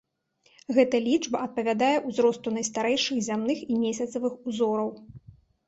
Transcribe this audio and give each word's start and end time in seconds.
Гэта 0.77 0.95
лічба 1.07 1.37
адпавядае 1.47 1.91
ўзросту 2.09 2.55
найстарэйшых 2.57 3.21
зямных 3.29 3.63
і 3.71 3.81
месяцавых 3.85 4.33
узораў. 4.49 4.89